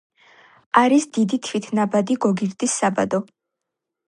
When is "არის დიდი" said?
0.81-1.39